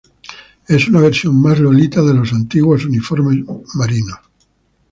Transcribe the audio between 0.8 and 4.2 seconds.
una versión más lolita de los antiguos uniformes marinos.